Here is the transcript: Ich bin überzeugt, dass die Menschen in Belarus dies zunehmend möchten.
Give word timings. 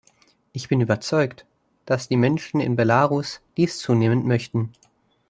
Ich 0.51 0.67
bin 0.67 0.81
überzeugt, 0.81 1.45
dass 1.85 2.07
die 2.07 2.17
Menschen 2.17 2.59
in 2.59 2.75
Belarus 2.75 3.39
dies 3.55 3.77
zunehmend 3.77 4.25
möchten. 4.25 4.73